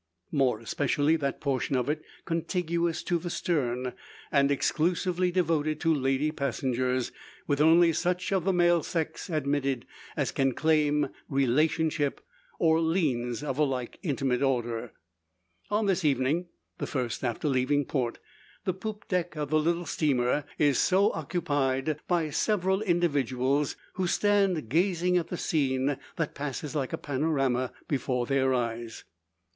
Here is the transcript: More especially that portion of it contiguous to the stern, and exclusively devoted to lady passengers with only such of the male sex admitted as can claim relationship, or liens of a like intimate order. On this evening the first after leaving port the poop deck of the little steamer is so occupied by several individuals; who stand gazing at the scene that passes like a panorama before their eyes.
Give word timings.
More 0.31 0.59
especially 0.59 1.15
that 1.17 1.39
portion 1.39 1.75
of 1.75 1.87
it 1.87 2.01
contiguous 2.25 3.03
to 3.03 3.19
the 3.19 3.29
stern, 3.29 3.93
and 4.31 4.49
exclusively 4.49 5.29
devoted 5.31 5.79
to 5.81 5.93
lady 5.93 6.31
passengers 6.31 7.11
with 7.45 7.61
only 7.61 7.93
such 7.93 8.31
of 8.31 8.43
the 8.43 8.51
male 8.51 8.81
sex 8.81 9.29
admitted 9.29 9.85
as 10.17 10.31
can 10.31 10.55
claim 10.55 11.09
relationship, 11.29 12.19
or 12.57 12.81
liens 12.81 13.43
of 13.43 13.59
a 13.59 13.63
like 13.63 13.99
intimate 14.01 14.41
order. 14.41 14.93
On 15.69 15.85
this 15.85 16.03
evening 16.03 16.47
the 16.79 16.87
first 16.87 17.23
after 17.23 17.47
leaving 17.47 17.85
port 17.85 18.17
the 18.65 18.73
poop 18.73 19.07
deck 19.07 19.35
of 19.35 19.51
the 19.51 19.59
little 19.59 19.85
steamer 19.85 20.45
is 20.57 20.79
so 20.79 21.11
occupied 21.13 21.99
by 22.07 22.31
several 22.31 22.81
individuals; 22.81 23.75
who 23.93 24.07
stand 24.07 24.67
gazing 24.67 25.17
at 25.19 25.27
the 25.27 25.37
scene 25.37 25.99
that 26.15 26.33
passes 26.33 26.73
like 26.73 26.91
a 26.91 26.97
panorama 26.97 27.71
before 27.87 28.25
their 28.25 28.51
eyes. 28.51 29.03